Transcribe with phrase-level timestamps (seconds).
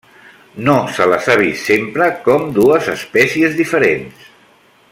[0.69, 4.29] No se les ha vist sempre com dues espècies diferents.